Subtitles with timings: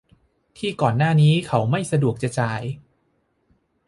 [0.57, 2.61] ที่ก่อนหน้านี้เขาไม่สะดวกจะจ่าย